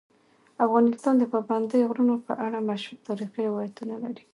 [0.65, 4.23] افغانستان د پابندي غرونو په اړه مشهور تاریخی روایتونه لري.